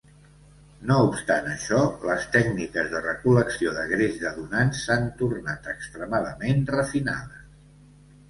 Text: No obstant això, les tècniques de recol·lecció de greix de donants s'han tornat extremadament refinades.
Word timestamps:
No 0.91 0.95
obstant 1.07 1.49
això, 1.55 1.81
les 2.11 2.23
tècniques 2.35 2.87
de 2.93 3.01
recol·lecció 3.03 3.75
de 3.75 3.83
greix 3.91 4.17
de 4.23 4.31
donants 4.39 4.81
s'han 4.87 5.05
tornat 5.21 5.69
extremadament 5.77 6.65
refinades. 6.79 7.45